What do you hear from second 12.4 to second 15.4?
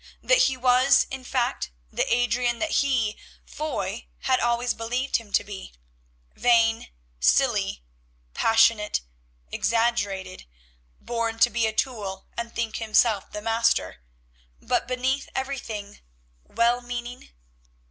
think himself the master, but beneath